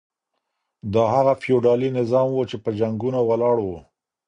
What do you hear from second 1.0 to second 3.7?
هغه فيوډالي نظام و چي په جنګونو ولاړ و.